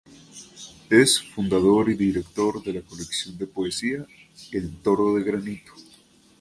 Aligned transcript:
Es 0.89 1.21
fundador 1.21 1.91
y 1.91 1.93
director 1.93 2.63
de 2.63 2.73
la 2.73 2.81
colección 2.81 3.37
de 3.37 3.45
poesía 3.45 4.03
"El 4.51 4.75
toro 4.77 5.13
de 5.13 5.23
granito". 5.23 5.73